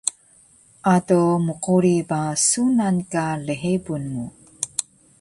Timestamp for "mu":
4.13-4.25